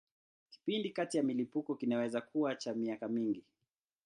Kipindi 0.49 0.89
kati 0.89 1.17
ya 1.17 1.23
milipuko 1.23 1.75
kinaweza 1.75 2.21
kuwa 2.21 2.55
cha 2.55 2.73
miaka 2.73 3.07
mingi. 3.07 3.43